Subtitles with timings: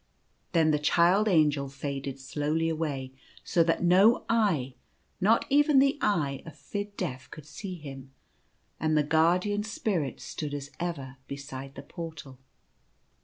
[0.53, 3.13] Then the Child Angel faded slowly away,
[3.43, 4.73] so that no eye—
[5.21, 8.09] not even the eye of Fid Def— could see him;
[8.79, 12.39] and the Guardian Spirits stood as ever beside the Portal.